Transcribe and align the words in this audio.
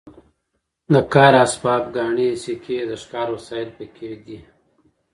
د 0.93 0.95
کار 1.13 1.33
اسباب 1.45 1.83
ګاڼې 1.95 2.27
سکې 2.43 2.77
د 2.89 2.91
ښکار 3.01 3.27
وسایل 3.35 3.69
پکې 3.77 4.11
دي. 4.25 4.39